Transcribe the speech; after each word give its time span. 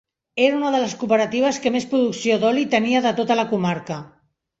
Era 0.43 0.55
una 0.59 0.69
de 0.75 0.77
les 0.83 0.95
cooperatives 1.01 1.59
que 1.65 1.71
més 1.75 1.85
producció 1.91 2.39
d'oli 2.45 2.63
tenia 2.73 3.03
de 3.07 3.13
tota 3.21 3.37
la 3.41 3.47
comarca. 3.53 3.99